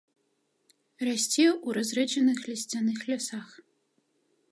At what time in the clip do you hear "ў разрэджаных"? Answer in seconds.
1.49-2.37